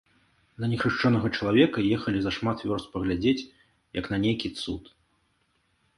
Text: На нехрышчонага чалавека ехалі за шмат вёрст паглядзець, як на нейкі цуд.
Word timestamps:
На 0.61 0.69
нехрышчонага 0.71 1.27
чалавека 1.41 1.79
ехалі 1.99 2.19
за 2.25 2.31
шмат 2.37 2.57
вёрст 2.69 2.87
паглядзець, 2.97 3.47
як 4.03 4.13
на 4.15 4.23
нейкі 4.25 4.55
цуд. 4.63 4.83